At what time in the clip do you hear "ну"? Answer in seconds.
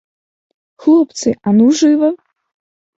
1.61-1.71